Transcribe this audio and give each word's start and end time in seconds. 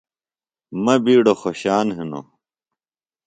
مہ 0.83 0.93
بِیڈوۡ 1.03 1.37
خوشان 1.41 1.87
ہِنوۡ۔ 1.97 2.25